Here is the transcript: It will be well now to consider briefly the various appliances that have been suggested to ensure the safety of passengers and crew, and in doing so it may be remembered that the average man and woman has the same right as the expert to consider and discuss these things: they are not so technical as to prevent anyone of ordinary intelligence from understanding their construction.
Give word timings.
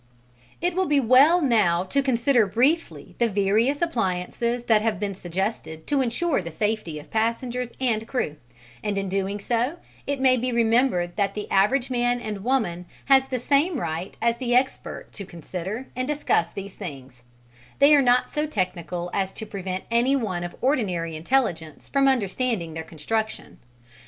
It 0.61 0.73
will 0.73 0.87
be 0.87 0.99
well 0.99 1.41
now 1.43 1.83
to 1.83 2.01
consider 2.01 2.47
briefly 2.47 3.13
the 3.19 3.29
various 3.29 3.83
appliances 3.83 4.63
that 4.63 4.81
have 4.81 4.99
been 4.99 5.13
suggested 5.13 5.85
to 5.85 6.01
ensure 6.01 6.41
the 6.41 6.49
safety 6.49 6.97
of 6.97 7.11
passengers 7.11 7.69
and 7.79 8.07
crew, 8.07 8.37
and 8.83 8.97
in 8.97 9.09
doing 9.09 9.39
so 9.39 9.77
it 10.07 10.19
may 10.19 10.37
be 10.37 10.51
remembered 10.51 11.15
that 11.17 11.35
the 11.35 11.47
average 11.51 11.91
man 11.91 12.19
and 12.19 12.43
woman 12.43 12.87
has 13.13 13.27
the 13.27 13.37
same 13.37 13.79
right 13.79 14.17
as 14.23 14.37
the 14.37 14.55
expert 14.55 15.13
to 15.13 15.23
consider 15.23 15.87
and 15.95 16.07
discuss 16.07 16.49
these 16.49 16.73
things: 16.73 17.21
they 17.77 17.93
are 17.95 18.01
not 18.01 18.31
so 18.31 18.47
technical 18.47 19.11
as 19.13 19.31
to 19.33 19.45
prevent 19.45 19.83
anyone 19.91 20.43
of 20.43 20.55
ordinary 20.61 21.15
intelligence 21.15 21.87
from 21.87 22.07
understanding 22.07 22.73
their 22.73 22.81
construction. 22.81 23.59